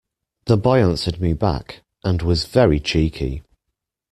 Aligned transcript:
The 0.45 0.57
boy 0.57 0.81
answered 0.81 1.21
me 1.21 1.33
back, 1.33 1.83
and 2.03 2.23
was 2.23 2.45
very 2.45 2.79
cheeky 2.79 3.43